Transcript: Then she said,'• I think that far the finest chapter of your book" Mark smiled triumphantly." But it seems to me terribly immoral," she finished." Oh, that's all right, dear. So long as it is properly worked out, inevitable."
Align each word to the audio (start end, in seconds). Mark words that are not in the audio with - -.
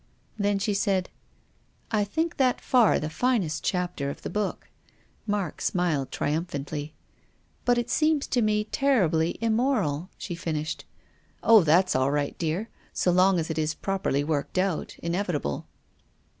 Then 0.39 0.57
she 0.57 0.73
said,'• 0.73 1.11
I 1.95 2.03
think 2.03 2.37
that 2.37 2.59
far 2.59 2.99
the 2.99 3.07
finest 3.07 3.63
chapter 3.63 4.09
of 4.09 4.25
your 4.25 4.31
book" 4.31 4.67
Mark 5.27 5.61
smiled 5.61 6.11
triumphantly." 6.11 6.95
But 7.65 7.77
it 7.77 7.91
seems 7.91 8.25
to 8.25 8.41
me 8.41 8.63
terribly 8.63 9.37
immoral," 9.41 10.09
she 10.17 10.33
finished." 10.33 10.85
Oh, 11.43 11.61
that's 11.61 11.95
all 11.95 12.09
right, 12.09 12.35
dear. 12.39 12.67
So 12.91 13.11
long 13.11 13.37
as 13.37 13.51
it 13.51 13.59
is 13.59 13.75
properly 13.75 14.23
worked 14.23 14.57
out, 14.57 14.95
inevitable." 15.03 15.67